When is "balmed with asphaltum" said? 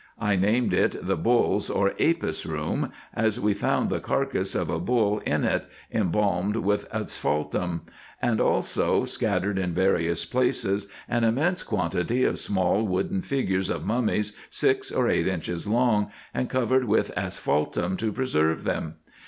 6.09-7.81